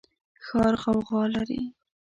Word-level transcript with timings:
ښار 0.45 0.73
غوغا 0.85 1.23
لري 1.33 1.61